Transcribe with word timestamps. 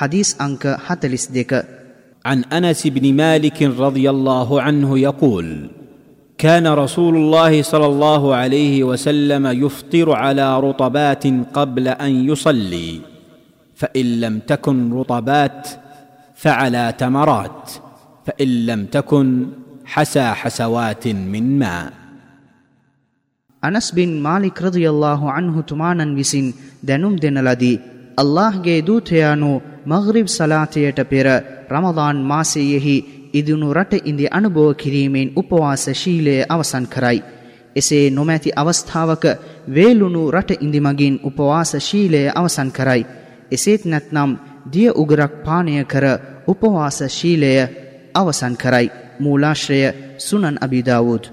حديث 0.00 0.40
أنك 0.40 0.64
حتلس 0.86 1.26
ديك 1.26 1.52
عن 2.26 2.44
أنس 2.44 2.86
بن 2.86 3.14
مالك 3.14 3.62
رضي 3.62 4.10
الله 4.10 4.62
عنه 4.62 4.98
يقول 4.98 5.70
كان 6.38 6.66
رسول 6.66 7.16
الله 7.16 7.62
صلى 7.62 7.86
الله 7.86 8.34
عليه 8.34 8.84
وسلم 8.84 9.46
يفطر 9.46 10.12
على 10.12 10.60
رطبات 10.60 11.24
قبل 11.52 11.88
أن 11.88 12.12
يصلي 12.28 13.00
فإن 13.74 14.20
لم 14.20 14.38
تكن 14.38 14.92
رطبات 14.92 15.68
فعلى 16.34 16.94
تمرات 16.98 17.70
فإن 18.26 18.66
لم 18.66 18.84
تكن 18.84 19.46
حسى 19.84 20.26
حسوات 20.32 21.08
من 21.08 21.58
ماء. 21.58 21.92
أنس 23.64 23.90
بن 23.92 23.92
مالك 23.92 23.92
ಅನಸ್ 23.92 23.92
bin 23.94 24.14
Malik 24.20 24.60
ರದಿಯಲ್ಲಾಹು 24.60 25.26
ಅನ್ಹು 25.26 25.62
ತುಮಾನನ್ವಿಸಿನ್ 25.62 26.52
ದೆನುಮ್ 26.88 27.18
الله 27.22 27.80
ಅಲ್ಲಾಹ್ಗೆ 28.18 28.86
ದೂತೆಯಾನು 28.86 29.69
මග්රිබ් 29.84 30.28
සලාතයට 30.28 30.98
පෙර 31.04 31.26
රමදාන් 31.68 32.18
මාසයෙහි 32.22 32.96
ඉදුණු 33.32 33.72
රට 33.72 34.02
ඉඳි 34.04 34.26
අනුභව 34.28 34.74
කිරීමෙන් 34.74 35.32
උපවාස 35.36 35.84
ශීලය 35.92 36.44
අවසන් 36.46 36.86
කරයි. 36.86 37.22
එසේ 37.76 38.10
නොමැති 38.10 38.50
අවස්ථාවක 38.52 39.24
වේලුණු 39.68 40.30
රට 40.30 40.50
ඉඳිමගින් 40.60 41.20
උපවාස 41.22 41.72
ශීලය 41.80 42.22
අවසන් 42.30 42.70
කරයි. 42.70 43.06
එසේත් 43.50 43.84
නැත්නම් 43.84 44.30
දිය 44.66 44.90
උගරක් 44.92 45.32
පානය 45.44 45.84
කර 45.84 46.04
උපවාස 46.46 46.98
ශීලය 47.08 47.52
අවසන් 48.14 48.54
කරයි. 48.56 48.90
මූලාශ්‍රය 49.20 49.80
සුනන් 50.18 50.56
අබිදාවූද්. 50.60 51.24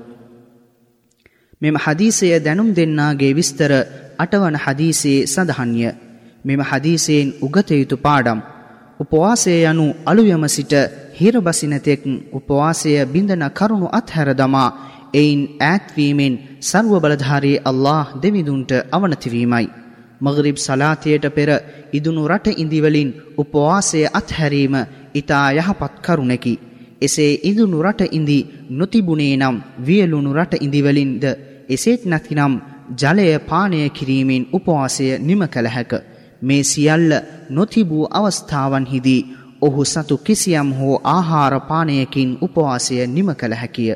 මෙම 1.62 1.76
හදීසය 1.76 2.27
දැනුම් 2.40 2.70
දෙන්නාගේ 2.76 3.36
විස්තර 3.36 3.72
අටවන 4.18 4.55
හදීසයේ 4.55 5.27
සඳහන්ය. 5.27 6.07
මෙම 6.46 6.62
හදීසයෙන් 6.62 7.34
උගතයුතු 7.41 7.98
පාඩම්. 7.98 8.40
උපවාසය 9.00 9.54
යනු 9.64 9.86
අලුයම 10.05 10.44
සිට 10.48 10.73
හිරබසිනතෙක් 11.13 12.02
උපවාසය 12.32 12.91
බිඳන 13.05 13.43
කරුණු 13.52 13.88
අත්හැර 13.91 14.30
දමා 14.34 14.70
එයින් 15.13 15.41
ඈත්වීමෙන් 15.62 16.34
සර්ව 16.62 16.91
බලධාරී 16.98 17.62
අල්له 17.63 18.05
දෙවිදුන්ට 18.15 18.71
අවනතිවීමයි. 18.91 19.68
මගරිබ් 20.21 20.58
සලාතයට 20.58 21.26
පෙර 21.30 21.49
ඉදුණු 21.91 22.24
රට 22.27 22.48
ඉදිවලින් 22.55 23.10
උපවාසය 23.38 23.99
අත්හැරීම 24.12 24.76
ඉතා 25.13 25.48
යහපත් 25.54 25.93
කරුණකි. 26.02 26.54
එසේ 27.02 27.40
ඉදුණු 27.43 27.84
රට 27.84 28.02
ඉඳි 28.12 28.40
නොතිබුණේ 28.71 29.35
නම් 29.38 29.58
වියලුණු 29.80 30.32
රට 30.34 30.54
ඉදිවලින්ද 30.60 31.24
එසේත් 31.70 32.02
නැතිනම් 32.05 32.54
ජලය 32.96 33.27
පානය 33.41 33.80
කිරීමෙන් 33.90 34.48
උපවාසය 34.52 35.05
නිම 35.20 35.41
කළ 35.46 35.68
හැක. 35.68 35.93
මේ 36.41 36.63
සියල්ල 36.63 37.13
නොතිබූ 37.49 38.07
අවස්ථාවන්හිදී 38.12 39.21
ඔහු 39.62 39.85
සතු 39.85 40.18
කිසියම් 40.20 40.71
හෝ 40.71 41.02
ආහාරපානයකින් 41.05 42.38
උපවාසය 42.41 43.07
නිම 43.07 43.30
කළ 43.35 43.54
හැකිය. 43.54 43.96